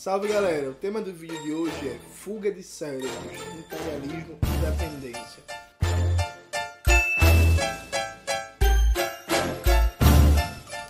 Salve 0.00 0.28
galera, 0.28 0.70
o 0.70 0.72
tema 0.72 1.02
do 1.02 1.12
vídeo 1.12 1.42
de 1.42 1.52
hoje 1.52 1.88
é 1.88 1.98
Fuga 2.14 2.50
de 2.50 2.62
cérebros, 2.62 3.12
imperialismo 3.58 4.38
e 4.42 4.64
dependência. 4.64 5.42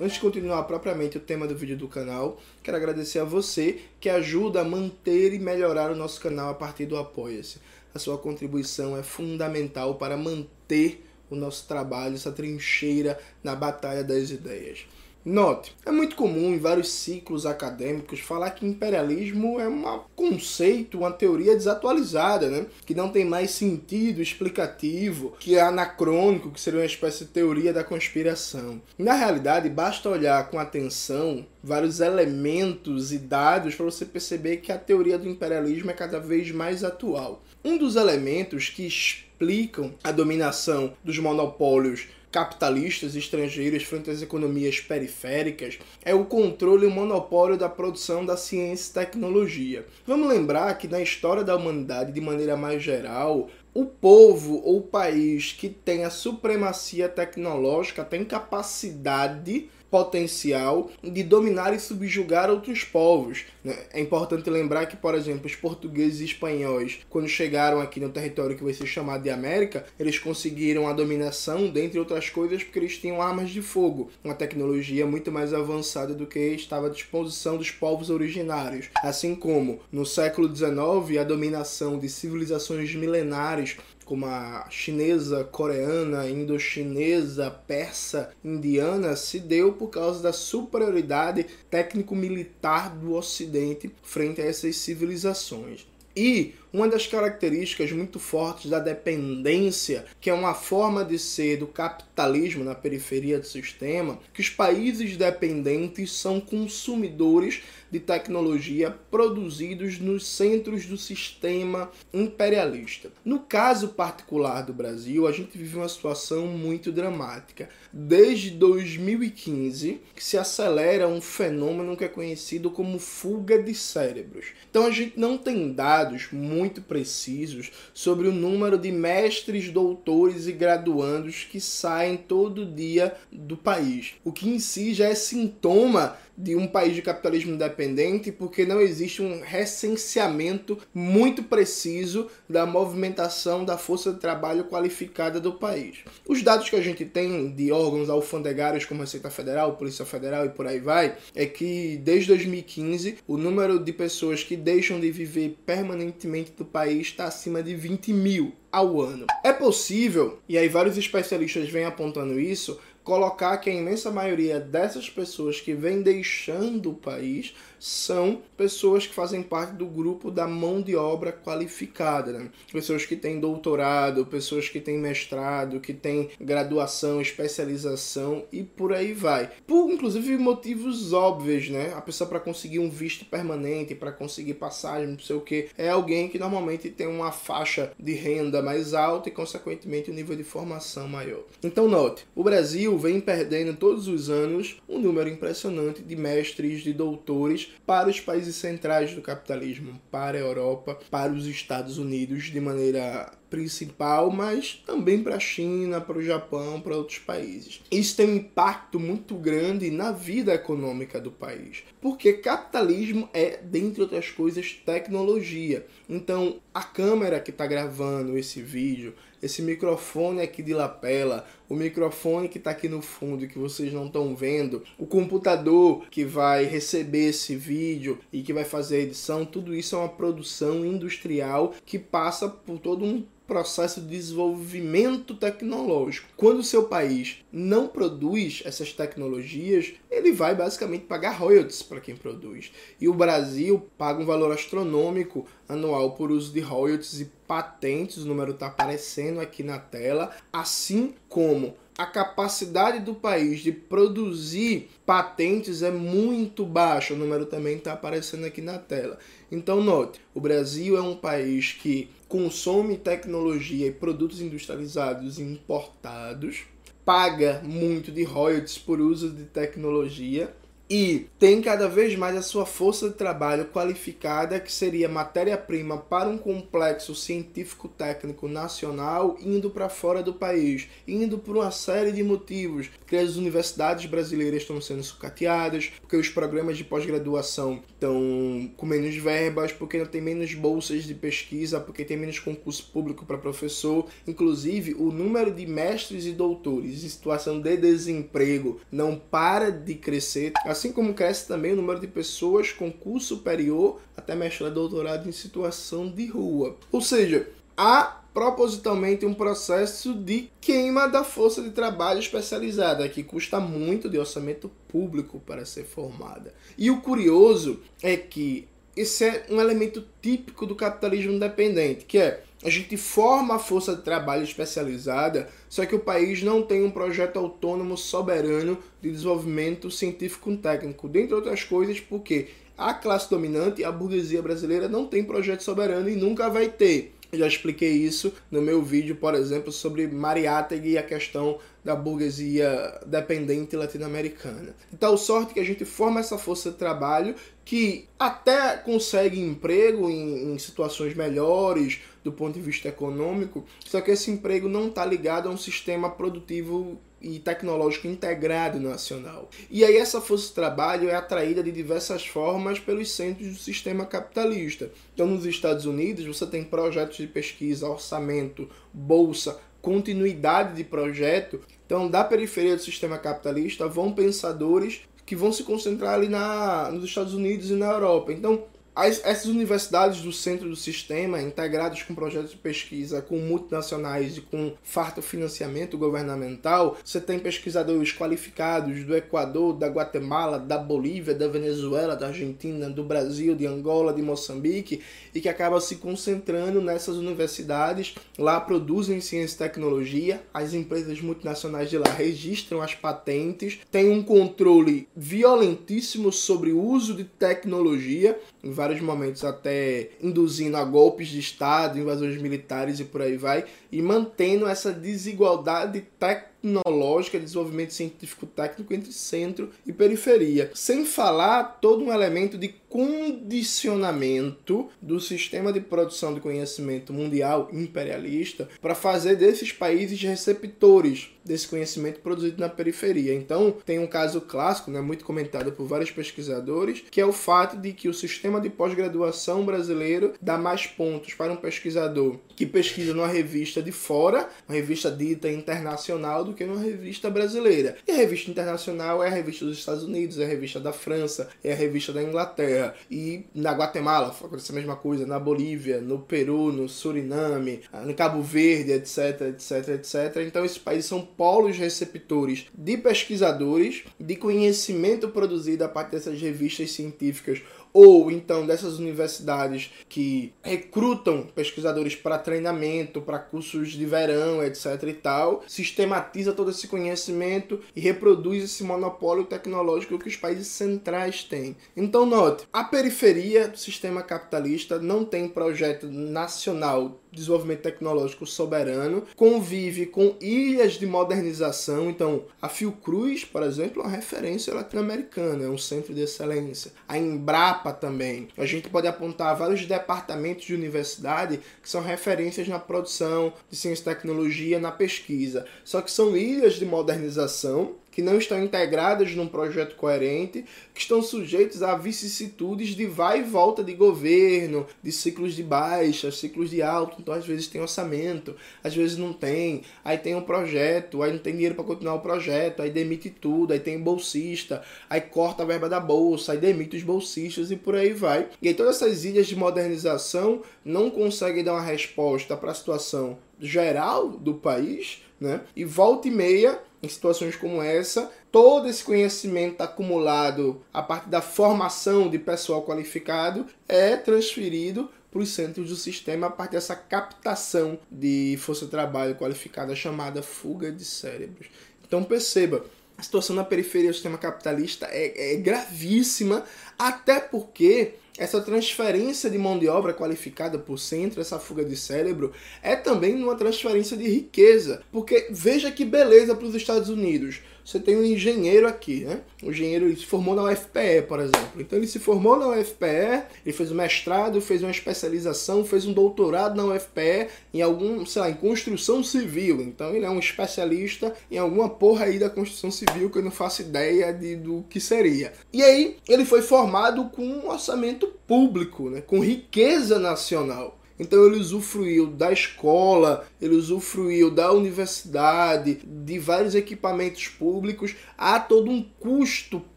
Antes 0.00 0.14
de 0.14 0.20
continuar 0.20 0.62
propriamente 0.62 1.16
o 1.16 1.20
tema 1.20 1.48
do 1.48 1.56
vídeo 1.56 1.76
do 1.76 1.88
canal, 1.88 2.40
quero 2.62 2.76
agradecer 2.76 3.18
a 3.18 3.24
você 3.24 3.80
que 3.98 4.08
ajuda 4.08 4.60
a 4.60 4.64
manter 4.64 5.34
e 5.34 5.38
melhorar 5.40 5.90
o 5.90 5.96
nosso 5.96 6.20
canal 6.20 6.50
a 6.50 6.54
partir 6.54 6.86
do 6.86 6.96
Apoia-se. 6.96 7.58
A 7.92 7.98
sua 7.98 8.16
contribuição 8.16 8.96
é 8.96 9.02
fundamental 9.02 9.96
para 9.96 10.16
manter 10.16 11.04
o 11.28 11.34
nosso 11.34 11.66
trabalho, 11.66 12.14
essa 12.14 12.30
trincheira 12.30 13.18
na 13.42 13.56
batalha 13.56 14.04
das 14.04 14.30
ideias. 14.30 14.86
Note, 15.24 15.76
é 15.86 15.92
muito 15.92 16.16
comum 16.16 16.52
em 16.52 16.58
vários 16.58 16.90
ciclos 16.90 17.46
acadêmicos 17.46 18.18
falar 18.18 18.50
que 18.50 18.66
imperialismo 18.66 19.60
é 19.60 19.68
um 19.68 20.00
conceito, 20.16 20.98
uma 20.98 21.12
teoria 21.12 21.54
desatualizada, 21.54 22.48
né? 22.48 22.66
que 22.84 22.92
não 22.92 23.08
tem 23.08 23.24
mais 23.24 23.52
sentido 23.52 24.20
explicativo, 24.20 25.34
que 25.38 25.56
é 25.56 25.60
anacrônico, 25.60 26.50
que 26.50 26.60
seria 26.60 26.80
uma 26.80 26.86
espécie 26.86 27.24
de 27.24 27.30
teoria 27.30 27.72
da 27.72 27.84
conspiração. 27.84 28.82
Na 28.98 29.14
realidade, 29.14 29.68
basta 29.68 30.08
olhar 30.08 30.50
com 30.50 30.58
atenção 30.58 31.46
vários 31.62 32.00
elementos 32.00 33.12
e 33.12 33.18
dados 33.18 33.76
para 33.76 33.84
você 33.84 34.04
perceber 34.04 34.56
que 34.56 34.72
a 34.72 34.78
teoria 34.78 35.16
do 35.16 35.28
imperialismo 35.28 35.90
é 35.90 35.94
cada 35.94 36.18
vez 36.18 36.50
mais 36.50 36.82
atual. 36.82 37.42
Um 37.64 37.78
dos 37.78 37.94
elementos 37.94 38.68
que 38.68 38.84
explicam 38.84 39.94
a 40.02 40.10
dominação 40.10 40.94
dos 41.04 41.16
monopólios 41.20 42.08
capitalistas 42.32 43.14
estrangeiros 43.14 43.84
frente 43.84 44.10
às 44.10 44.20
economias 44.20 44.80
periféricas 44.80 45.78
é 46.04 46.12
o 46.12 46.24
controle 46.24 46.84
e 46.84 46.88
o 46.88 46.90
monopólio 46.90 47.56
da 47.56 47.68
produção 47.68 48.26
da 48.26 48.36
ciência 48.36 48.90
e 48.90 48.94
tecnologia. 48.94 49.86
Vamos 50.04 50.28
lembrar 50.28 50.76
que 50.76 50.88
na 50.88 51.00
história 51.00 51.44
da 51.44 51.54
humanidade, 51.54 52.10
de 52.10 52.20
maneira 52.20 52.56
mais 52.56 52.82
geral, 52.82 53.48
o 53.72 53.84
povo 53.84 54.60
ou 54.64 54.82
país 54.82 55.52
que 55.52 55.68
tem 55.68 56.04
a 56.04 56.10
supremacia 56.10 57.08
tecnológica 57.08 58.02
tem 58.02 58.24
capacidade 58.24 59.68
potencial 59.92 60.90
de 61.04 61.22
dominar 61.22 61.74
e 61.74 61.78
subjugar 61.78 62.48
outros 62.48 62.82
povos. 62.82 63.44
Né? 63.62 63.76
É 63.92 64.00
importante 64.00 64.48
lembrar 64.48 64.86
que, 64.86 64.96
por 64.96 65.14
exemplo, 65.14 65.44
os 65.44 65.54
portugueses 65.54 66.20
e 66.20 66.24
espanhóis, 66.24 67.00
quando 67.10 67.28
chegaram 67.28 67.78
aqui 67.78 68.00
no 68.00 68.08
território 68.08 68.56
que 68.56 68.64
vai 68.64 68.72
ser 68.72 68.86
chamado 68.86 69.22
de 69.22 69.28
América, 69.28 69.84
eles 70.00 70.18
conseguiram 70.18 70.88
a 70.88 70.94
dominação, 70.94 71.68
dentre 71.68 71.98
outras 71.98 72.30
coisas, 72.30 72.64
porque 72.64 72.78
eles 72.78 72.96
tinham 72.96 73.20
armas 73.20 73.50
de 73.50 73.60
fogo, 73.60 74.10
uma 74.24 74.34
tecnologia 74.34 75.06
muito 75.06 75.30
mais 75.30 75.52
avançada 75.52 76.14
do 76.14 76.26
que 76.26 76.38
estava 76.38 76.86
à 76.86 76.90
disposição 76.90 77.58
dos 77.58 77.70
povos 77.70 78.08
originários. 78.08 78.88
Assim 79.02 79.34
como 79.34 79.80
no 79.92 80.06
século 80.06 80.48
XIX, 80.48 81.20
a 81.20 81.24
dominação 81.24 81.98
de 81.98 82.08
civilizações 82.08 82.94
milenares 82.94 83.76
como 84.12 84.26
a 84.26 84.66
chinesa, 84.68 85.42
coreana, 85.42 86.28
indochinesa, 86.28 87.50
persa, 87.50 88.28
indiana, 88.44 89.16
se 89.16 89.40
deu 89.40 89.72
por 89.72 89.88
causa 89.88 90.22
da 90.22 90.34
superioridade 90.34 91.46
técnico-militar 91.70 92.94
do 92.94 93.14
Ocidente 93.14 93.90
frente 94.02 94.42
a 94.42 94.44
essas 94.44 94.76
civilizações. 94.76 95.86
E 96.14 96.54
uma 96.72 96.88
das 96.88 97.06
características 97.06 97.92
muito 97.92 98.18
fortes 98.18 98.70
da 98.70 98.78
dependência, 98.78 100.06
que 100.20 100.30
é 100.30 100.34
uma 100.34 100.54
forma 100.54 101.04
de 101.04 101.18
ser 101.18 101.58
do 101.58 101.66
capitalismo 101.66 102.64
na 102.64 102.74
periferia 102.74 103.38
do 103.38 103.46
sistema, 103.46 104.18
que 104.32 104.40
os 104.40 104.48
países 104.48 105.16
dependentes 105.16 106.12
são 106.12 106.40
consumidores 106.40 107.62
de 107.90 108.00
tecnologia 108.00 108.90
produzidos 109.10 109.98
nos 109.98 110.26
centros 110.26 110.86
do 110.86 110.96
sistema 110.96 111.90
imperialista. 112.12 113.12
No 113.22 113.40
caso 113.40 113.88
particular 113.88 114.62
do 114.62 114.72
Brasil, 114.72 115.28
a 115.28 115.32
gente 115.32 115.58
vive 115.58 115.76
uma 115.76 115.88
situação 115.88 116.46
muito 116.46 116.90
dramática. 116.90 117.68
Desde 117.92 118.50
2015, 118.50 120.00
que 120.14 120.24
se 120.24 120.38
acelera 120.38 121.06
um 121.06 121.20
fenômeno 121.20 121.94
que 121.94 122.04
é 122.04 122.08
conhecido 122.08 122.70
como 122.70 122.98
fuga 122.98 123.62
de 123.62 123.74
cérebros. 123.74 124.46
Então 124.70 124.86
a 124.86 124.90
gente 124.90 125.20
não 125.20 125.36
tem 125.36 125.70
dados 125.70 126.28
muito 126.32 126.61
precisos 126.70 127.70
sobre 127.92 128.28
o 128.28 128.32
número 128.32 128.78
de 128.78 128.92
mestres, 128.92 129.70
doutores 129.70 130.46
e 130.46 130.52
graduandos 130.52 131.44
que 131.44 131.60
saem 131.60 132.16
todo 132.16 132.64
dia 132.64 133.14
do 133.30 133.56
país, 133.56 134.14
o 134.24 134.32
que 134.32 134.48
em 134.48 134.58
si 134.58 134.94
já 134.94 135.08
é 135.08 135.14
sintoma 135.14 136.16
de 136.42 136.56
um 136.56 136.66
país 136.66 136.94
de 136.94 137.02
capitalismo 137.02 137.54
independente 137.54 138.32
porque 138.32 138.66
não 138.66 138.80
existe 138.80 139.22
um 139.22 139.40
recenseamento 139.40 140.76
muito 140.92 141.44
preciso 141.44 142.28
da 142.48 142.66
movimentação 142.66 143.64
da 143.64 143.78
força 143.78 144.12
de 144.12 144.18
trabalho 144.18 144.64
qualificada 144.64 145.38
do 145.38 145.52
país. 145.52 145.98
Os 146.26 146.42
dados 146.42 146.68
que 146.68 146.76
a 146.76 146.80
gente 146.80 147.04
tem 147.04 147.50
de 147.52 147.70
órgãos 147.70 148.10
alfandegários 148.10 148.84
como 148.84 149.02
Receita 149.02 149.30
Federal, 149.30 149.76
Polícia 149.76 150.04
Federal 150.04 150.44
e 150.44 150.50
por 150.50 150.66
aí 150.66 150.80
vai, 150.80 151.16
é 151.34 151.46
que 151.46 152.00
desde 152.02 152.28
2015 152.28 153.18
o 153.26 153.36
número 153.36 153.78
de 153.78 153.92
pessoas 153.92 154.42
que 154.42 154.56
deixam 154.56 154.98
de 154.98 155.10
viver 155.12 155.56
permanentemente 155.64 156.52
do 156.52 156.64
país 156.64 157.08
está 157.08 157.26
acima 157.26 157.62
de 157.62 157.74
20 157.74 158.12
mil 158.12 158.52
ao 158.72 159.00
ano. 159.02 159.26
É 159.44 159.52
possível, 159.52 160.38
e 160.48 160.56
aí 160.56 160.66
vários 160.66 160.96
especialistas 160.96 161.68
vêm 161.68 161.84
apontando 161.84 162.40
isso, 162.40 162.80
colocar 163.04 163.56
que 163.58 163.70
a 163.70 163.74
imensa 163.74 164.10
maioria 164.10 164.60
dessas 164.60 165.08
pessoas 165.08 165.60
que 165.60 165.74
vêm 165.74 166.02
deixando 166.02 166.90
o 166.90 166.94
país 166.94 167.54
são 167.82 168.40
pessoas 168.56 169.08
que 169.08 169.12
fazem 169.12 169.42
parte 169.42 169.72
do 169.72 169.86
grupo 169.86 170.30
da 170.30 170.46
mão 170.46 170.80
de 170.80 170.94
obra 170.94 171.32
qualificada, 171.32 172.32
né? 172.32 172.48
pessoas 172.72 173.04
que 173.04 173.16
têm 173.16 173.40
doutorado, 173.40 174.24
pessoas 174.24 174.68
que 174.68 174.78
têm 174.78 174.96
mestrado, 174.96 175.80
que 175.80 175.92
têm 175.92 176.30
graduação, 176.40 177.20
especialização 177.20 178.44
e 178.52 178.62
por 178.62 178.92
aí 178.92 179.12
vai. 179.12 179.50
Por 179.66 179.90
inclusive 179.90 180.38
motivos 180.38 181.12
óbvios, 181.12 181.70
né? 181.70 181.92
A 181.96 182.00
pessoa 182.00 182.30
para 182.30 182.38
conseguir 182.38 182.78
um 182.78 182.88
visto 182.88 183.24
permanente, 183.24 183.96
para 183.96 184.12
conseguir 184.12 184.54
passagem, 184.54 185.08
não 185.08 185.18
sei 185.18 185.34
o 185.34 185.40
que, 185.40 185.68
é 185.76 185.88
alguém 185.88 186.28
que 186.28 186.38
normalmente 186.38 186.88
tem 186.88 187.08
uma 187.08 187.32
faixa 187.32 187.90
de 187.98 188.12
renda 188.12 188.62
mais 188.62 188.94
alta 188.94 189.28
e 189.28 189.32
consequentemente 189.32 190.08
um 190.08 190.14
nível 190.14 190.36
de 190.36 190.44
formação 190.44 191.08
maior. 191.08 191.42
Então 191.60 191.88
note, 191.88 192.24
o 192.32 192.44
Brasil 192.44 192.96
vem 192.96 193.20
perdendo 193.20 193.74
todos 193.74 194.06
os 194.06 194.30
anos 194.30 194.80
um 194.88 195.00
número 195.00 195.28
impressionante 195.28 196.00
de 196.00 196.14
mestres, 196.14 196.82
de 196.82 196.92
doutores 196.92 197.71
para 197.86 198.08
os 198.08 198.20
países 198.20 198.56
centrais 198.56 199.14
do 199.14 199.22
capitalismo, 199.22 200.00
para 200.10 200.36
a 200.36 200.40
Europa, 200.40 200.98
para 201.10 201.32
os 201.32 201.46
Estados 201.46 201.98
Unidos 201.98 202.44
de 202.44 202.60
maneira 202.60 203.32
principal, 203.52 204.30
mas 204.30 204.82
também 204.86 205.22
para 205.22 205.36
a 205.36 205.38
China, 205.38 206.00
para 206.00 206.16
o 206.16 206.22
Japão, 206.22 206.80
para 206.80 206.96
outros 206.96 207.18
países. 207.18 207.82
Isso 207.90 208.16
tem 208.16 208.26
um 208.26 208.36
impacto 208.36 208.98
muito 208.98 209.34
grande 209.34 209.90
na 209.90 210.10
vida 210.10 210.54
econômica 210.54 211.20
do 211.20 211.30
país, 211.30 211.84
porque 212.00 212.32
capitalismo 212.32 213.28
é, 213.34 213.58
dentre 213.62 214.00
outras 214.00 214.30
coisas, 214.30 214.72
tecnologia. 214.86 215.86
Então, 216.08 216.60
a 216.72 216.82
câmera 216.82 217.40
que 217.40 217.50
está 217.50 217.66
gravando 217.66 218.38
esse 218.38 218.62
vídeo, 218.62 219.14
esse 219.42 219.60
microfone 219.60 220.40
aqui 220.40 220.62
de 220.62 220.72
lapela, 220.72 221.46
o 221.68 221.74
microfone 221.74 222.48
que 222.48 222.58
está 222.58 222.70
aqui 222.70 222.88
no 222.88 223.02
fundo 223.02 223.48
que 223.48 223.58
vocês 223.58 223.92
não 223.92 224.06
estão 224.06 224.34
vendo, 224.36 224.82
o 224.96 225.04
computador 225.04 226.06
que 226.10 226.24
vai 226.24 226.64
receber 226.64 227.30
esse 227.30 227.56
vídeo 227.56 228.18
e 228.32 228.42
que 228.42 228.52
vai 228.52 228.64
fazer 228.64 228.96
a 228.96 229.00
edição, 229.00 229.44
tudo 229.44 229.74
isso 229.74 229.96
é 229.96 229.98
uma 229.98 230.08
produção 230.08 230.86
industrial 230.86 231.74
que 231.84 231.98
passa 231.98 232.48
por 232.48 232.78
todo 232.78 233.04
um 233.04 233.24
processo 233.46 234.00
de 234.00 234.08
desenvolvimento 234.08 235.34
tecnológico. 235.34 236.28
Quando 236.36 236.60
o 236.60 236.64
seu 236.64 236.84
país 236.84 237.44
não 237.52 237.88
produz 237.88 238.62
essas 238.64 238.92
tecnologias, 238.92 239.92
ele 240.10 240.32
vai 240.32 240.54
basicamente 240.54 241.04
pagar 241.04 241.32
royalties 241.32 241.82
para 241.82 242.00
quem 242.00 242.16
produz. 242.16 242.72
E 243.00 243.08
o 243.08 243.14
Brasil 243.14 243.88
paga 243.98 244.22
um 244.22 244.26
valor 244.26 244.52
astronômico 244.52 245.46
anual 245.68 246.12
por 246.12 246.30
uso 246.30 246.52
de 246.52 246.60
royalties 246.60 247.20
e 247.20 247.32
patentes, 247.46 248.18
o 248.18 248.26
número 248.26 248.52
está 248.52 248.66
aparecendo 248.66 249.40
aqui 249.40 249.62
na 249.62 249.78
tela, 249.78 250.30
assim 250.52 251.14
como 251.28 251.74
a 251.96 252.06
capacidade 252.06 253.00
do 253.00 253.14
país 253.14 253.60
de 253.60 253.70
produzir 253.70 254.88
patentes 255.04 255.82
é 255.82 255.90
muito 255.90 256.64
baixa, 256.64 257.14
o 257.14 257.16
número 257.16 257.46
também 257.46 257.76
está 257.76 257.92
aparecendo 257.92 258.44
aqui 258.44 258.60
na 258.60 258.78
tela. 258.78 259.18
Então, 259.50 259.82
note: 259.82 260.20
o 260.34 260.40
Brasil 260.40 260.96
é 260.96 261.02
um 261.02 261.16
país 261.16 261.72
que 261.72 262.08
consome 262.28 262.96
tecnologia 262.96 263.86
e 263.86 263.92
produtos 263.92 264.40
industrializados 264.40 265.38
importados, 265.38 266.64
paga 267.04 267.60
muito 267.62 268.10
de 268.10 268.22
royalties 268.22 268.78
por 268.78 269.00
uso 269.00 269.30
de 269.30 269.44
tecnologia 269.44 270.54
e 270.94 271.26
tem 271.38 271.62
cada 271.62 271.88
vez 271.88 272.14
mais 272.16 272.36
a 272.36 272.42
sua 272.42 272.66
força 272.66 273.08
de 273.08 273.14
trabalho 273.14 273.64
qualificada, 273.64 274.60
que 274.60 274.70
seria 274.70 275.08
matéria-prima 275.08 275.96
para 275.96 276.28
um 276.28 276.36
complexo 276.36 277.14
científico-técnico 277.14 278.46
nacional, 278.46 279.38
indo 279.40 279.70
para 279.70 279.88
fora 279.88 280.22
do 280.22 280.34
país, 280.34 280.90
indo 281.08 281.38
por 281.38 281.56
uma 281.56 281.70
série 281.70 282.12
de 282.12 282.22
motivos, 282.22 282.88
porque 282.98 283.16
as 283.16 283.36
universidades 283.36 284.04
brasileiras 284.04 284.60
estão 284.60 284.82
sendo 284.82 285.02
sucateadas, 285.02 285.90
porque 285.98 286.14
os 286.14 286.28
programas 286.28 286.76
de 286.76 286.84
pós-graduação 286.84 287.82
estão 287.94 288.70
com 288.76 288.84
menos 288.84 289.16
verbas, 289.16 289.72
porque 289.72 289.96
não 289.96 290.04
tem 290.04 290.20
menos 290.20 290.52
bolsas 290.52 291.04
de 291.04 291.14
pesquisa, 291.14 291.80
porque 291.80 292.04
tem 292.04 292.18
menos 292.18 292.38
concurso 292.38 292.90
público 292.92 293.24
para 293.24 293.38
professor. 293.38 294.08
Inclusive, 294.28 294.92
o 294.98 295.10
número 295.10 295.52
de 295.52 295.66
mestres 295.66 296.26
e 296.26 296.32
doutores 296.32 297.02
em 297.02 297.08
situação 297.08 297.58
de 297.62 297.78
desemprego 297.78 298.78
não 298.92 299.16
para 299.16 299.70
de 299.70 299.94
crescer. 299.94 300.52
Assim 300.66 300.81
assim 300.82 300.92
como 300.92 301.14
cresce 301.14 301.46
também 301.46 301.72
o 301.72 301.76
número 301.76 302.00
de 302.00 302.08
pessoas 302.08 302.72
com 302.72 302.90
curso 302.90 303.36
superior 303.36 304.00
até 304.16 304.34
mestrado 304.34 304.72
e 304.72 304.74
doutorado 304.74 305.28
em 305.28 305.32
situação 305.32 306.10
de 306.10 306.26
rua. 306.26 306.76
Ou 306.90 307.00
seja, 307.00 307.48
há 307.76 308.20
propositalmente 308.34 309.24
um 309.24 309.32
processo 309.32 310.12
de 310.12 310.50
queima 310.60 311.06
da 311.06 311.22
força 311.22 311.62
de 311.62 311.70
trabalho 311.70 312.18
especializada, 312.18 313.08
que 313.08 313.22
custa 313.22 313.60
muito 313.60 314.08
de 314.08 314.18
orçamento 314.18 314.68
público 314.88 315.38
para 315.38 315.64
ser 315.64 315.84
formada. 315.84 316.52
E 316.76 316.90
o 316.90 317.00
curioso 317.00 317.80
é 318.02 318.16
que 318.16 318.66
esse 318.96 319.24
é 319.24 319.46
um 319.48 319.60
elemento 319.60 320.04
típico 320.20 320.66
do 320.66 320.74
capitalismo 320.74 321.32
independente, 321.32 322.04
que 322.04 322.18
é 322.18 322.42
a 322.64 322.70
gente 322.70 322.96
forma 322.96 323.56
a 323.56 323.58
força 323.58 323.96
de 323.96 324.02
trabalho 324.02 324.44
especializada, 324.44 325.48
só 325.68 325.84
que 325.84 325.96
o 325.96 326.00
país 326.00 326.42
não 326.42 326.62
tem 326.62 326.84
um 326.84 326.90
projeto 326.90 327.38
autônomo 327.38 327.96
soberano 327.96 328.78
de 329.00 329.10
desenvolvimento 329.10 329.90
científico 329.90 330.56
técnico, 330.56 331.08
dentre 331.08 331.34
outras 331.34 331.64
coisas, 331.64 331.98
porque 331.98 332.48
a 332.78 332.94
classe 332.94 333.28
dominante, 333.28 333.82
a 333.82 333.90
burguesia 333.90 334.40
brasileira, 334.40 334.88
não 334.88 335.06
tem 335.06 335.24
projeto 335.24 335.62
soberano 335.62 336.08
e 336.08 336.14
nunca 336.14 336.48
vai 336.48 336.68
ter. 336.68 337.14
Já 337.34 337.46
expliquei 337.46 337.92
isso 337.92 338.30
no 338.50 338.60
meu 338.60 338.82
vídeo, 338.82 339.16
por 339.16 339.34
exemplo, 339.34 339.72
sobre 339.72 340.06
Mariátegui 340.06 340.90
e 340.90 340.98
a 340.98 341.02
questão 341.02 341.58
da 341.82 341.96
burguesia 341.96 343.00
dependente 343.06 343.74
latino-americana. 343.74 344.76
Então, 344.92 345.16
sorte 345.16 345.54
que 345.54 345.60
a 345.60 345.64
gente 345.64 345.82
forma 345.86 346.20
essa 346.20 346.36
força 346.36 346.70
de 346.70 346.76
trabalho 346.76 347.34
que 347.64 348.06
até 348.18 348.76
consegue 348.76 349.40
emprego 349.40 350.10
em, 350.10 350.52
em 350.52 350.58
situações 350.58 351.14
melhores 351.14 352.00
do 352.22 352.30
ponto 352.30 352.52
de 352.52 352.60
vista 352.60 352.88
econômico, 352.88 353.64
só 353.82 354.02
que 354.02 354.10
esse 354.10 354.30
emprego 354.30 354.68
não 354.68 354.88
está 354.88 355.02
ligado 355.06 355.48
a 355.48 355.52
um 355.52 355.56
sistema 355.56 356.10
produtivo 356.10 357.00
e 357.22 357.38
tecnológico 357.38 358.06
integrado 358.06 358.80
nacional. 358.80 359.48
E 359.70 359.84
aí 359.84 359.96
essa 359.96 360.20
força 360.20 360.48
de 360.48 360.54
trabalho 360.54 361.08
é 361.08 361.14
atraída 361.14 361.62
de 361.62 361.70
diversas 361.70 362.26
formas 362.26 362.78
pelos 362.78 363.10
centros 363.10 363.48
do 363.48 363.58
sistema 363.58 364.04
capitalista. 364.04 364.90
Então 365.14 365.26
nos 365.26 365.46
Estados 365.46 365.86
Unidos 365.86 366.26
você 366.26 366.46
tem 366.46 366.64
projetos 366.64 367.16
de 367.16 367.26
pesquisa, 367.26 367.88
orçamento, 367.88 368.68
bolsa, 368.92 369.58
continuidade 369.80 370.76
de 370.76 370.84
projeto. 370.84 371.60
Então 371.86 372.08
da 372.08 372.24
periferia 372.24 372.76
do 372.76 372.82
sistema 372.82 373.18
capitalista 373.18 373.86
vão 373.86 374.12
pensadores 374.12 375.02
que 375.24 375.36
vão 375.36 375.52
se 375.52 375.62
concentrar 375.62 376.14
ali 376.14 376.28
na, 376.28 376.90
nos 376.90 377.04
Estados 377.04 377.32
Unidos 377.32 377.70
e 377.70 377.74
na 377.74 377.92
Europa. 377.92 378.32
Então 378.32 378.64
as, 378.94 379.24
essas 379.24 379.46
universidades 379.46 380.20
do 380.20 380.32
centro 380.32 380.68
do 380.68 380.76
sistema, 380.76 381.40
integradas 381.40 382.02
com 382.02 382.14
projetos 382.14 382.50
de 382.50 382.58
pesquisa, 382.58 383.22
com 383.22 383.38
multinacionais 383.38 384.36
e 384.36 384.40
com 384.42 384.74
farto 384.82 385.22
financiamento 385.22 385.96
governamental, 385.96 386.96
você 387.02 387.20
tem 387.20 387.38
pesquisadores 387.38 388.12
qualificados 388.12 389.04
do 389.04 389.16
Equador, 389.16 389.74
da 389.74 389.88
Guatemala, 389.88 390.58
da 390.58 390.76
Bolívia, 390.76 391.34
da 391.34 391.48
Venezuela, 391.48 392.14
da 392.14 392.28
Argentina, 392.28 392.90
do 392.90 393.02
Brasil, 393.02 393.54
de 393.54 393.66
Angola, 393.66 394.12
de 394.12 394.20
Moçambique, 394.20 395.00
e 395.34 395.40
que 395.40 395.48
acabam 395.48 395.80
se 395.80 395.96
concentrando 395.96 396.80
nessas 396.82 397.16
universidades. 397.16 398.14
Lá 398.38 398.60
produzem 398.60 399.20
ciência 399.20 399.54
e 399.54 399.58
tecnologia, 399.58 400.42
as 400.52 400.74
empresas 400.74 401.20
multinacionais 401.20 401.88
de 401.88 401.96
lá 401.96 402.10
registram 402.10 402.82
as 402.82 402.94
patentes, 402.94 403.80
tem 403.90 404.10
um 404.10 404.22
controle 404.22 405.08
violentíssimo 405.16 406.30
sobre 406.30 406.72
o 406.72 406.82
uso 406.82 407.14
de 407.14 407.24
tecnologia 407.24 408.38
em 408.62 408.70
vários 408.70 409.00
momentos 409.00 409.44
até 409.44 410.10
induzindo 410.20 410.76
a 410.76 410.84
golpes 410.84 411.28
de 411.28 411.40
Estado, 411.40 411.98
invasões 411.98 412.40
militares 412.40 413.00
e 413.00 413.04
por 413.04 413.20
aí 413.20 413.36
vai, 413.36 413.64
e 413.90 414.00
mantendo 414.00 414.66
essa 414.66 414.92
desigualdade 414.92 416.00
técnica 416.18 416.51
tecnológica, 416.62 417.38
desenvolvimento 417.38 417.92
científico-técnico 417.92 418.94
entre 418.94 419.12
centro 419.12 419.70
e 419.84 419.92
periferia. 419.92 420.70
Sem 420.74 421.04
falar 421.04 421.78
todo 421.80 422.04
um 422.04 422.12
elemento 422.12 422.56
de 422.56 422.68
condicionamento 422.88 424.88
do 425.00 425.20
sistema 425.20 425.72
de 425.72 425.80
produção 425.80 426.34
de 426.34 426.40
conhecimento 426.40 427.12
mundial 427.12 427.68
imperialista 427.72 428.68
para 428.80 428.94
fazer 428.94 429.36
desses 429.36 429.72
países 429.72 430.20
receptores 430.22 431.32
desse 431.44 431.66
conhecimento 431.66 432.20
produzido 432.20 432.60
na 432.60 432.68
periferia. 432.68 433.34
Então, 433.34 433.74
tem 433.84 433.98
um 433.98 434.06
caso 434.06 434.40
clássico, 434.40 434.90
né, 434.90 435.00
muito 435.00 435.24
comentado 435.24 435.72
por 435.72 435.86
vários 435.86 436.10
pesquisadores, 436.10 437.02
que 437.10 437.20
é 437.20 437.26
o 437.26 437.32
fato 437.32 437.76
de 437.76 437.92
que 437.92 438.08
o 438.08 438.14
sistema 438.14 438.60
de 438.60 438.70
pós-graduação 438.70 439.64
brasileiro 439.64 440.34
dá 440.40 440.56
mais 440.56 440.86
pontos 440.86 441.34
para 441.34 441.52
um 441.52 441.56
pesquisador 441.56 442.38
que 442.54 442.66
pesquisa 442.66 443.14
numa 443.14 443.26
revista 443.26 443.82
de 443.82 443.90
fora, 443.90 444.48
uma 444.68 444.76
revista 444.76 445.10
dita 445.10 445.50
internacional, 445.50 446.44
do 446.44 446.51
que 446.52 446.64
numa 446.64 446.80
revista 446.80 447.30
brasileira. 447.30 447.96
E 448.06 448.12
a 448.12 448.16
revista 448.16 448.50
internacional 448.50 449.22
é 449.22 449.28
a 449.28 449.30
revista 449.30 449.64
dos 449.64 449.78
Estados 449.78 450.04
Unidos, 450.04 450.38
é 450.38 450.44
a 450.44 450.48
revista 450.48 450.80
da 450.80 450.92
França, 450.92 451.48
é 451.62 451.72
a 451.72 451.76
revista 451.76 452.12
da 452.12 452.22
Inglaterra. 452.22 452.94
E 453.10 453.44
na 453.54 453.72
Guatemala 453.72 454.28
acontece 454.28 454.72
a 454.72 454.74
mesma 454.74 454.96
coisa, 454.96 455.26
na 455.26 455.38
Bolívia, 455.38 456.00
no 456.00 456.18
Peru, 456.18 456.72
no 456.72 456.88
Suriname, 456.88 457.80
no 458.04 458.14
Cabo 458.14 458.42
Verde, 458.42 458.92
etc, 458.92 459.40
etc, 459.48 459.88
etc. 459.88 460.36
Então 460.46 460.64
esses 460.64 460.78
países 460.78 461.06
são 461.06 461.20
polos 461.20 461.76
receptores 461.76 462.66
de 462.74 462.96
pesquisadores, 462.96 464.04
de 464.18 464.36
conhecimento 464.36 465.28
produzido 465.28 465.84
a 465.84 465.88
partir 465.88 466.12
dessas 466.12 466.40
revistas 466.40 466.90
científicas 466.90 467.62
ou 467.92 468.30
então 468.30 468.66
dessas 468.66 468.98
universidades 468.98 469.90
que 470.08 470.52
recrutam 470.62 471.46
pesquisadores 471.54 472.14
para 472.14 472.38
treinamento, 472.38 473.20
para 473.20 473.38
cursos 473.38 473.92
de 473.92 474.06
verão, 474.06 474.62
etc 474.64 475.02
e 475.08 475.12
tal, 475.12 475.62
sistematiza 475.66 476.52
todo 476.52 476.70
esse 476.70 476.88
conhecimento 476.88 477.80
e 477.94 478.00
reproduz 478.00 478.64
esse 478.64 478.82
monopólio 478.82 479.44
tecnológico 479.44 480.18
que 480.18 480.28
os 480.28 480.36
países 480.36 480.68
centrais 480.68 481.44
têm. 481.44 481.76
Então 481.96 482.26
note, 482.26 482.66
a 482.72 482.84
periferia 482.84 483.68
do 483.68 483.78
sistema 483.78 484.22
capitalista 484.22 484.98
não 484.98 485.24
tem 485.24 485.48
projeto 485.48 486.06
nacional 486.08 487.21
desenvolvimento 487.32 487.82
tecnológico 487.82 488.46
soberano, 488.46 489.24
convive 489.36 490.06
com 490.06 490.36
ilhas 490.40 490.94
de 490.94 491.06
modernização. 491.06 492.10
Então, 492.10 492.44
a 492.60 492.68
Fiocruz, 492.68 493.44
por 493.44 493.62
exemplo, 493.62 494.02
é 494.02 494.06
uma 494.06 494.10
referência 494.10 494.74
latino-americana, 494.74 495.64
é 495.64 495.68
um 495.68 495.78
centro 495.78 496.14
de 496.14 496.20
excelência. 496.20 496.92
A 497.08 497.18
Embrapa 497.18 497.92
também. 497.92 498.48
A 498.56 498.66
gente 498.66 498.88
pode 498.88 499.06
apontar 499.06 499.56
vários 499.56 499.84
departamentos 499.86 500.64
de 500.64 500.74
universidade 500.74 501.60
que 501.82 501.88
são 501.88 502.02
referências 502.02 502.68
na 502.68 502.78
produção 502.78 503.52
de 503.70 503.76
ciência 503.76 504.02
e 504.02 504.14
tecnologia, 504.14 504.78
na 504.78 504.92
pesquisa. 504.92 505.66
Só 505.84 506.00
que 506.00 506.10
são 506.10 506.36
ilhas 506.36 506.74
de 506.74 506.84
modernização 506.84 507.96
que 508.12 508.22
não 508.22 508.36
estão 508.36 508.62
integradas 508.62 509.34
num 509.34 509.48
projeto 509.48 509.96
coerente, 509.96 510.64
que 510.94 511.00
estão 511.00 511.22
sujeitos 511.22 511.82
a 511.82 511.96
vicissitudes 511.96 512.90
de 512.90 513.06
vai 513.06 513.40
e 513.40 513.42
volta 513.42 513.82
de 513.82 513.94
governo, 513.94 514.86
de 515.02 515.10
ciclos 515.10 515.54
de 515.54 515.62
baixa, 515.62 516.30
ciclos 516.30 516.70
de 516.70 516.82
alto. 516.82 517.16
Então, 517.18 517.32
às 517.32 517.46
vezes 517.46 517.66
tem 517.66 517.80
orçamento, 517.80 518.54
às 518.84 518.94
vezes 518.94 519.16
não 519.16 519.32
tem. 519.32 519.82
Aí 520.04 520.18
tem 520.18 520.34
um 520.34 520.42
projeto, 520.42 521.22
aí 521.22 521.32
não 521.32 521.38
tem 521.38 521.54
dinheiro 521.54 521.74
para 521.74 521.84
continuar 521.84 522.14
o 522.14 522.20
projeto, 522.20 522.82
aí 522.82 522.90
demite 522.90 523.30
tudo, 523.30 523.72
aí 523.72 523.80
tem 523.80 523.98
bolsista, 523.98 524.82
aí 525.08 525.20
corta 525.20 525.62
a 525.62 525.66
verba 525.66 525.88
da 525.88 525.98
bolsa, 525.98 526.52
aí 526.52 526.58
demite 526.58 526.96
os 526.96 527.02
bolsistas 527.02 527.70
e 527.70 527.76
por 527.76 527.96
aí 527.96 528.12
vai. 528.12 528.48
E 528.60 528.68
aí 528.68 528.74
todas 528.74 528.96
essas 528.96 529.24
ilhas 529.24 529.46
de 529.46 529.56
modernização 529.56 530.60
não 530.84 531.10
conseguem 531.10 531.64
dar 531.64 531.72
uma 531.72 531.82
resposta 531.82 532.54
para 532.56 532.72
a 532.72 532.74
situação 532.74 533.38
geral 533.58 534.28
do 534.28 534.54
país, 534.54 535.22
né? 535.40 535.62
E 535.74 535.84
volta 535.84 536.28
e 536.28 536.30
meia 536.30 536.78
em 537.02 537.08
situações 537.08 537.56
como 537.56 537.82
essa, 537.82 538.30
todo 538.50 538.88
esse 538.88 539.02
conhecimento 539.02 539.80
acumulado 539.80 540.82
a 540.92 541.02
partir 541.02 541.28
da 541.28 541.42
formação 541.42 542.30
de 542.30 542.38
pessoal 542.38 542.82
qualificado 542.84 543.66
é 543.88 544.16
transferido 544.16 545.10
para 545.30 545.40
os 545.40 545.48
centros 545.48 545.88
do 545.88 545.96
sistema 545.96 546.46
a 546.46 546.50
partir 546.50 546.72
dessa 546.72 546.94
captação 546.94 547.98
de 548.10 548.56
força 548.60 548.84
de 548.84 548.90
trabalho 548.90 549.34
qualificada 549.34 549.96
chamada 549.96 550.42
fuga 550.42 550.92
de 550.92 551.04
cérebros. 551.04 551.68
Então 552.06 552.22
perceba, 552.22 552.84
a 553.22 553.24
situação 553.24 553.54
na 553.54 553.62
periferia 553.62 554.10
do 554.10 554.14
sistema 554.14 554.36
capitalista 554.36 555.06
é, 555.08 555.52
é 555.52 555.56
gravíssima, 555.56 556.64
até 556.98 557.38
porque 557.38 558.14
essa 558.36 558.60
transferência 558.60 559.48
de 559.48 559.56
mão 559.56 559.78
de 559.78 559.86
obra 559.86 560.12
qualificada 560.12 560.76
por 560.76 560.98
centro, 560.98 561.40
essa 561.40 561.60
fuga 561.60 561.84
de 561.84 561.94
cérebro, 561.96 562.52
é 562.82 562.96
também 562.96 563.36
uma 563.36 563.54
transferência 563.54 564.16
de 564.16 564.28
riqueza. 564.28 565.04
Porque 565.12 565.46
veja 565.50 565.92
que 565.92 566.04
beleza 566.04 566.56
para 566.56 566.66
os 566.66 566.74
Estados 566.74 567.08
Unidos 567.08 567.60
você 567.84 567.98
tem 567.98 568.16
um 568.16 568.24
engenheiro 568.24 568.86
aqui, 568.86 569.24
né? 569.24 569.40
O 569.62 569.70
engenheiro 569.70 570.14
se 570.16 570.24
formou 570.24 570.54
na 570.54 570.64
UFPE, 570.64 571.22
por 571.26 571.40
exemplo. 571.40 571.80
Então 571.80 571.98
ele 571.98 572.06
se 572.06 572.18
formou 572.18 572.56
na 572.56 572.68
UFPE, 572.68 573.44
ele 573.64 573.72
fez 573.72 573.90
um 573.90 573.94
mestrado, 573.94 574.60
fez 574.60 574.82
uma 574.82 574.90
especialização, 574.90 575.84
fez 575.84 576.06
um 576.06 576.12
doutorado 576.12 576.76
na 576.76 576.94
UFPE 576.94 577.48
em 577.74 577.82
algum, 577.82 578.24
sei 578.24 578.42
lá, 578.42 578.50
em 578.50 578.54
construção 578.54 579.22
civil. 579.22 579.80
Então 579.82 580.14
ele 580.14 580.24
é 580.24 580.30
um 580.30 580.38
especialista 580.38 581.34
em 581.50 581.58
alguma 581.58 581.88
porra 581.88 582.26
aí 582.26 582.38
da 582.38 582.48
construção 582.48 582.90
civil 582.90 583.30
que 583.30 583.38
eu 583.38 583.42
não 583.42 583.50
faço 583.50 583.82
ideia 583.82 584.32
de, 584.32 584.56
do 584.56 584.84
que 584.88 585.00
seria. 585.00 585.52
E 585.72 585.82
aí 585.82 586.16
ele 586.28 586.44
foi 586.44 586.62
formado 586.62 587.30
com 587.30 587.44
um 587.44 587.68
orçamento 587.68 588.28
público, 588.46 589.10
né? 589.10 589.20
Com 589.20 589.40
riqueza 589.40 590.18
nacional. 590.18 591.01
Então 591.22 591.46
ele 591.46 591.60
usufruiu 591.60 592.26
da 592.26 592.50
escola, 592.50 593.46
ele 593.60 593.76
usufruiu 593.76 594.50
da 594.50 594.72
universidade, 594.72 596.00
de 596.04 596.38
vários 596.40 596.74
equipamentos 596.74 597.46
públicos, 597.46 598.16
há 598.36 598.58
todo 598.58 598.90
um 598.90 599.04
custo 599.20 599.80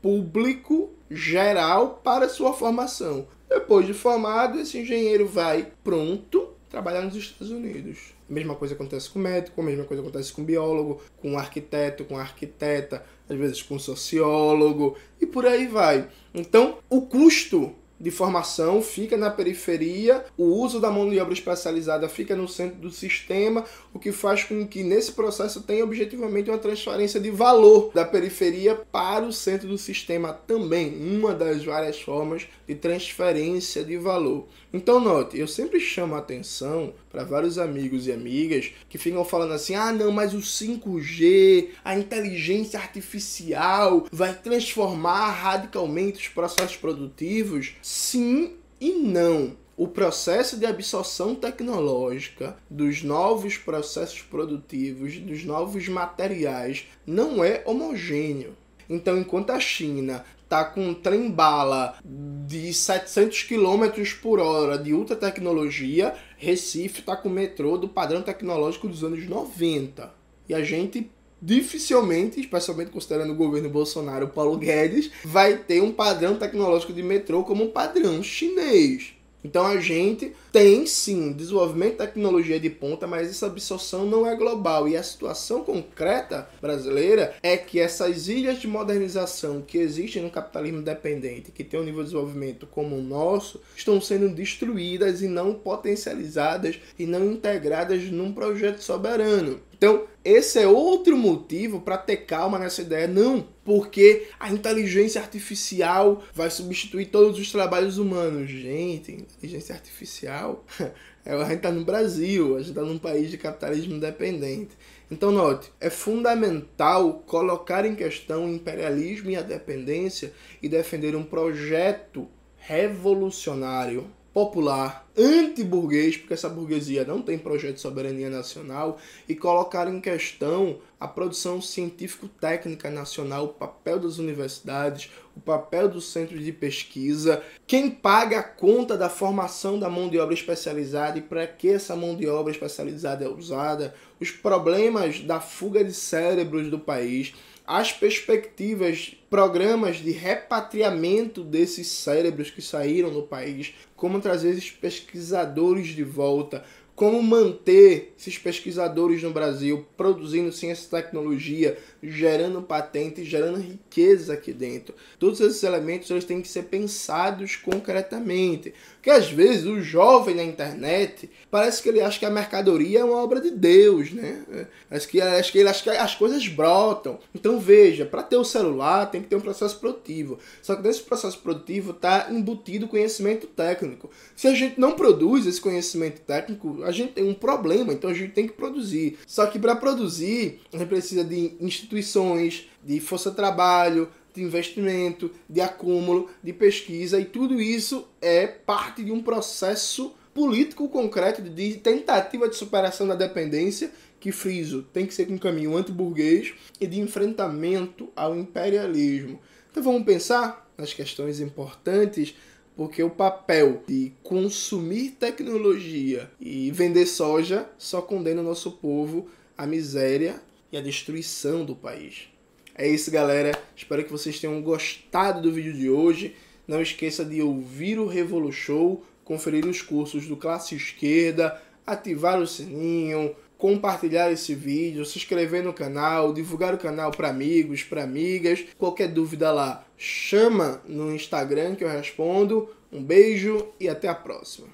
público 0.00 0.88
geral 1.10 2.00
para 2.02 2.26
sua 2.26 2.54
formação. 2.54 3.28
Depois 3.50 3.86
de 3.86 3.92
formado, 3.92 4.58
esse 4.58 4.78
engenheiro 4.78 5.28
vai 5.28 5.70
pronto 5.84 6.48
trabalhar 6.70 7.02
nos 7.02 7.14
Estados 7.14 7.50
Unidos. 7.50 8.14
A 8.28 8.32
mesma 8.32 8.54
coisa 8.54 8.72
acontece 8.72 9.10
com 9.10 9.18
médico, 9.18 9.60
a 9.60 9.64
mesma 9.64 9.84
coisa 9.84 10.02
acontece 10.02 10.32
com 10.32 10.42
biólogo, 10.42 11.02
com 11.18 11.36
arquiteto, 11.36 12.06
com 12.06 12.16
arquiteta, 12.16 13.04
às 13.28 13.36
vezes 13.36 13.60
com 13.60 13.78
sociólogo 13.78 14.96
e 15.20 15.26
por 15.26 15.44
aí 15.44 15.66
vai. 15.66 16.08
Então, 16.32 16.78
o 16.88 17.02
custo 17.02 17.74
de 18.00 18.10
formação 18.10 18.80
fica 18.80 19.16
na 19.16 19.30
periferia, 19.30 20.24
o 20.36 20.44
uso 20.44 20.80
da 20.80 20.90
mão 20.90 21.08
de 21.08 21.20
obra 21.20 21.34
especializada 21.34 22.08
fica 22.08 22.34
no 22.34 22.48
centro 22.48 22.78
do 22.78 22.90
sistema, 22.90 23.64
o 23.92 23.98
que 23.98 24.10
faz 24.10 24.44
com 24.44 24.66
que 24.66 24.82
nesse 24.82 25.12
processo 25.12 25.60
tenha 25.62 25.84
objetivamente 25.84 26.48
uma 26.48 26.58
transferência 26.58 27.20
de 27.20 27.30
valor 27.30 27.90
da 27.92 28.04
periferia 28.04 28.74
para 28.90 29.24
o 29.24 29.32
centro 29.32 29.68
do 29.68 29.76
sistema 29.76 30.32
também, 30.32 30.96
uma 30.96 31.34
das 31.34 31.64
várias 31.64 32.00
formas 32.00 32.48
de 32.66 32.74
transferência 32.74 33.84
de 33.84 33.96
valor. 33.98 34.46
Então 34.72 35.00
note, 35.00 35.38
eu 35.38 35.46
sempre 35.46 35.78
chamo 35.78 36.14
a 36.14 36.18
atenção 36.18 36.94
para 37.10 37.24
vários 37.24 37.58
amigos 37.58 38.06
e 38.06 38.12
amigas 38.12 38.72
que 38.88 38.98
ficam 38.98 39.24
falando 39.24 39.52
assim: 39.52 39.74
"Ah, 39.74 39.92
não, 39.92 40.10
mas 40.10 40.32
o 40.32 40.38
5G, 40.38 41.70
a 41.84 41.98
inteligência 41.98 42.78
artificial 42.78 44.06
vai 44.12 44.34
transformar 44.34 45.30
radicalmente 45.30 46.20
os 46.20 46.28
processos 46.28 46.76
produtivos". 46.76 47.72
Sim 47.82 48.52
e 48.80 48.92
não 48.92 49.56
o 49.80 49.88
processo 49.88 50.58
de 50.58 50.66
absorção 50.66 51.34
tecnológica 51.34 52.54
dos 52.68 53.02
novos 53.02 53.56
processos 53.56 54.20
produtivos, 54.20 55.16
dos 55.16 55.42
novos 55.42 55.88
materiais, 55.88 56.84
não 57.06 57.42
é 57.42 57.62
homogêneo. 57.64 58.54
Então, 58.90 59.16
enquanto 59.16 59.52
a 59.52 59.58
China 59.58 60.22
tá 60.50 60.64
com 60.64 60.88
um 60.88 60.92
trem 60.92 61.30
bala 61.30 61.96
de 62.04 62.74
700 62.74 63.44
km 63.44 63.86
por 64.20 64.38
hora 64.38 64.76
de 64.76 64.92
ultra 64.92 65.16
tecnologia, 65.16 66.14
Recife 66.40 67.02
tá 67.02 67.14
com 67.14 67.28
metrô 67.28 67.76
do 67.76 67.86
padrão 67.86 68.22
tecnológico 68.22 68.88
dos 68.88 69.04
anos 69.04 69.28
90. 69.28 70.10
E 70.48 70.54
a 70.54 70.64
gente 70.64 71.10
dificilmente, 71.40 72.40
especialmente 72.40 72.90
considerando 72.90 73.34
o 73.34 73.36
governo 73.36 73.68
Bolsonaro, 73.68 74.28
Paulo 74.28 74.56
Guedes, 74.56 75.10
vai 75.22 75.58
ter 75.58 75.82
um 75.82 75.92
padrão 75.92 76.36
tecnológico 76.36 76.94
de 76.94 77.02
metrô 77.02 77.44
como 77.44 77.64
um 77.64 77.70
padrão 77.70 78.22
chinês. 78.22 79.14
Então 79.44 79.66
a 79.66 79.80
gente 79.80 80.32
tem 80.52 80.86
sim 80.86 81.32
desenvolvimento 81.32 81.92
de 81.92 81.98
tecnologia 81.98 82.60
de 82.60 82.68
ponta, 82.68 83.06
mas 83.06 83.30
essa 83.30 83.46
absorção 83.46 84.04
não 84.04 84.26
é 84.26 84.34
global. 84.36 84.88
E 84.88 84.96
a 84.96 85.02
situação 85.02 85.64
concreta 85.64 86.48
brasileira 86.60 87.34
é 87.42 87.56
que 87.56 87.80
essas 87.80 88.28
ilhas 88.28 88.60
de 88.60 88.66
modernização 88.66 89.62
que 89.62 89.78
existem 89.78 90.22
no 90.22 90.30
capitalismo 90.30 90.82
dependente, 90.82 91.52
que 91.52 91.64
tem 91.64 91.80
um 91.80 91.84
nível 91.84 92.02
de 92.02 92.10
desenvolvimento 92.10 92.66
como 92.66 92.96
o 92.96 93.02
nosso, 93.02 93.60
estão 93.76 94.00
sendo 94.00 94.28
destruídas 94.28 95.22
e 95.22 95.28
não 95.28 95.54
potencializadas 95.54 96.78
e 96.98 97.06
não 97.06 97.32
integradas 97.32 98.02
num 98.04 98.32
projeto 98.32 98.80
soberano. 98.80 99.60
Então, 99.80 100.06
esse 100.22 100.58
é 100.58 100.66
outro 100.66 101.16
motivo 101.16 101.80
para 101.80 101.96
ter 101.96 102.18
calma 102.18 102.58
nessa 102.58 102.82
ideia. 102.82 103.08
Não, 103.08 103.48
porque 103.64 104.28
a 104.38 104.50
inteligência 104.52 105.18
artificial 105.18 106.22
vai 106.34 106.50
substituir 106.50 107.06
todos 107.06 107.38
os 107.38 107.50
trabalhos 107.50 107.96
humanos. 107.96 108.50
Gente, 108.50 109.12
inteligência 109.12 109.74
artificial, 109.74 110.66
é, 111.24 111.32
a 111.32 111.44
gente 111.44 111.56
está 111.56 111.70
no 111.70 111.82
Brasil, 111.82 112.56
a 112.56 112.58
gente 112.58 112.68
está 112.68 112.82
num 112.82 112.98
país 112.98 113.30
de 113.30 113.38
capitalismo 113.38 113.94
independente. 113.94 114.76
Então, 115.10 115.32
note, 115.32 115.72
é 115.80 115.88
fundamental 115.88 117.24
colocar 117.26 117.86
em 117.86 117.94
questão 117.94 118.44
o 118.44 118.54
imperialismo 118.54 119.30
e 119.30 119.36
a 119.36 119.40
dependência 119.40 120.34
e 120.62 120.68
defender 120.68 121.16
um 121.16 121.24
projeto 121.24 122.28
revolucionário 122.58 124.10
popular, 124.32 125.08
anti-burguês, 125.18 126.16
porque 126.16 126.34
essa 126.34 126.48
burguesia 126.48 127.04
não 127.04 127.20
tem 127.20 127.36
projeto 127.36 127.74
de 127.74 127.80
soberania 127.80 128.30
nacional, 128.30 128.98
e 129.28 129.34
colocar 129.34 129.88
em 129.88 130.00
questão 130.00 130.78
a 130.98 131.08
produção 131.08 131.60
científico-técnica 131.60 132.90
nacional, 132.90 133.46
o 133.46 133.48
papel 133.48 133.98
das 133.98 134.18
universidades, 134.18 135.10
o 135.36 135.40
papel 135.40 135.88
dos 135.88 136.12
centros 136.12 136.44
de 136.44 136.52
pesquisa, 136.52 137.42
quem 137.66 137.90
paga 137.90 138.38
a 138.38 138.42
conta 138.42 138.96
da 138.96 139.08
formação 139.08 139.78
da 139.78 139.88
mão 139.88 140.08
de 140.08 140.18
obra 140.18 140.34
especializada 140.34 141.18
e 141.18 141.22
para 141.22 141.46
que 141.46 141.68
essa 141.68 141.96
mão 141.96 142.14
de 142.14 142.28
obra 142.28 142.52
especializada 142.52 143.24
é 143.24 143.28
usada, 143.28 143.94
os 144.20 144.30
problemas 144.30 145.20
da 145.20 145.40
fuga 145.40 145.82
de 145.82 145.94
cérebros 145.94 146.70
do 146.70 146.78
país 146.78 147.34
as 147.72 147.92
perspectivas, 147.92 149.14
programas 149.30 149.98
de 149.98 150.10
repatriamento 150.10 151.44
desses 151.44 151.86
cérebros 151.86 152.50
que 152.50 152.60
saíram 152.60 153.12
do 153.12 153.22
país, 153.22 153.72
como 153.94 154.20
trazer 154.20 154.50
esses 154.50 154.72
pesquisadores 154.72 155.86
de 155.86 156.02
volta, 156.02 156.64
como 156.96 157.22
manter 157.22 158.12
esses 158.18 158.36
pesquisadores 158.36 159.22
no 159.22 159.30
Brasil 159.30 159.86
produzindo 159.96 160.50
ciência 160.50 160.84
e 160.84 160.90
tecnologia, 160.90 161.78
gerando 162.02 162.62
patentes, 162.62 163.26
gerando 163.26 163.58
riqueza 163.58 164.34
aqui 164.34 164.52
dentro. 164.52 164.94
Todos 165.18 165.40
esses 165.40 165.62
elementos 165.62 166.10
eles 166.10 166.24
têm 166.24 166.40
que 166.40 166.48
ser 166.48 166.64
pensados 166.64 167.56
concretamente. 167.56 168.72
Porque 168.94 169.10
às 169.10 169.30
vezes 169.30 169.64
o 169.64 169.80
jovem 169.80 170.34
na 170.34 170.44
internet 170.44 171.30
parece 171.50 171.82
que 171.82 171.88
ele 171.88 172.02
acha 172.02 172.18
que 172.18 172.26
a 172.26 172.30
mercadoria 172.30 173.00
é 173.00 173.04
uma 173.04 173.22
obra 173.22 173.40
de 173.40 173.50
Deus, 173.50 174.12
né? 174.12 174.44
Acho 174.90 175.08
que, 175.08 175.20
acho 175.20 175.52
que 175.52 175.58
ele 175.58 175.68
acha 175.68 175.82
que 175.82 175.90
as 175.90 176.14
coisas 176.14 176.46
brotam. 176.48 177.18
Então 177.34 177.58
veja, 177.58 178.04
para 178.04 178.22
ter 178.22 178.36
o 178.36 178.44
celular 178.44 179.10
tem 179.10 179.22
que 179.22 179.28
ter 179.28 179.36
um 179.36 179.40
processo 179.40 179.78
produtivo. 179.78 180.38
Só 180.62 180.76
que 180.76 180.82
nesse 180.82 181.02
processo 181.02 181.38
produtivo 181.38 181.92
está 181.92 182.28
embutido 182.30 182.88
conhecimento 182.88 183.46
técnico. 183.46 184.10
Se 184.36 184.48
a 184.48 184.54
gente 184.54 184.78
não 184.78 184.92
produz 184.92 185.46
esse 185.46 185.60
conhecimento 185.60 186.20
técnico, 186.20 186.82
a 186.84 186.90
gente 186.90 187.12
tem 187.12 187.24
um 187.24 187.34
problema, 187.34 187.92
então 187.92 188.10
a 188.10 188.14
gente 188.14 188.32
tem 188.32 188.46
que 188.46 188.52
produzir. 188.52 189.18
Só 189.26 189.46
que 189.46 189.58
para 189.58 189.74
produzir, 189.76 190.60
a 190.72 190.76
gente 190.76 190.88
precisa 190.88 191.24
de 191.24 191.54
instituições, 191.60 191.89
de 191.96 193.00
força 193.00 193.30
de 193.30 193.36
trabalho, 193.36 194.08
de 194.34 194.42
investimento, 194.42 195.30
de 195.48 195.60
acúmulo, 195.60 196.28
de 196.42 196.52
pesquisa, 196.52 197.20
e 197.20 197.24
tudo 197.24 197.60
isso 197.60 198.06
é 198.20 198.46
parte 198.46 199.02
de 199.02 199.10
um 199.10 199.22
processo 199.22 200.14
político 200.32 200.88
concreto 200.88 201.42
de 201.42 201.74
tentativa 201.74 202.48
de 202.48 202.56
superação 202.56 203.06
da 203.06 203.14
dependência, 203.14 203.90
que 204.20 204.30
friso, 204.30 204.86
tem 204.92 205.06
que 205.06 205.14
ser 205.14 205.26
com 205.26 205.34
um 205.34 205.38
caminho 205.38 205.76
anti-burguês 205.76 206.52
e 206.80 206.86
de 206.86 207.00
enfrentamento 207.00 208.10
ao 208.14 208.36
imperialismo. 208.36 209.40
Então 209.70 209.82
vamos 209.82 210.04
pensar 210.04 210.70
nas 210.76 210.92
questões 210.92 211.40
importantes 211.40 212.34
porque 212.76 213.02
o 213.02 213.10
papel 213.10 213.82
de 213.86 214.12
consumir 214.22 215.10
tecnologia 215.12 216.30
e 216.40 216.70
vender 216.70 217.06
soja 217.06 217.68
só 217.76 218.00
condena 218.00 218.40
o 218.40 218.44
nosso 218.44 218.72
povo 218.72 219.28
à 219.56 219.66
miséria 219.66 220.40
e 220.72 220.76
à 220.76 220.80
destruição 220.80 221.64
do 221.64 221.74
país. 221.74 222.28
É 222.74 222.88
isso, 222.88 223.10
galera. 223.10 223.52
Espero 223.76 224.04
que 224.04 224.12
vocês 224.12 224.38
tenham 224.38 224.60
gostado 224.62 225.42
do 225.42 225.52
vídeo 225.52 225.72
de 225.72 225.90
hoje. 225.90 226.34
Não 226.66 226.80
esqueça 226.80 227.24
de 227.24 227.42
ouvir 227.42 227.98
o 227.98 228.06
Revolu 228.06 228.52
Show, 228.52 229.04
conferir 229.24 229.66
os 229.66 229.82
cursos 229.82 230.26
do 230.26 230.36
Classe 230.36 230.74
Esquerda, 230.76 231.60
ativar 231.86 232.40
o 232.40 232.46
sininho, 232.46 233.34
compartilhar 233.58 234.32
esse 234.32 234.54
vídeo, 234.54 235.04
se 235.04 235.18
inscrever 235.18 235.62
no 235.62 235.74
canal, 235.74 236.32
divulgar 236.32 236.72
o 236.72 236.78
canal 236.78 237.10
para 237.10 237.28
amigos, 237.28 237.82
para 237.82 238.04
amigas. 238.04 238.64
Qualquer 238.78 239.08
dúvida 239.08 239.52
lá, 239.52 239.84
chama 239.98 240.80
no 240.86 241.14
Instagram 241.14 241.74
que 241.74 241.84
eu 241.84 241.88
respondo. 241.88 242.70
Um 242.92 243.02
beijo 243.02 243.66
e 243.78 243.88
até 243.88 244.08
a 244.08 244.14
próxima. 244.14 244.68